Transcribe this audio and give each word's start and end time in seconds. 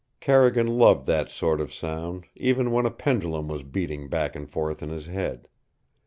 Carrigan 0.19 0.65
loved 0.65 1.05
that 1.05 1.29
sort 1.29 1.61
of 1.61 1.71
sound, 1.71 2.25
even 2.33 2.71
when 2.71 2.87
a 2.87 2.89
pendulum 2.89 3.47
was 3.47 3.61
beating 3.61 4.09
back 4.09 4.35
and 4.35 4.49
forth 4.49 4.81
in 4.81 4.89
his 4.89 5.05
head. 5.05 5.47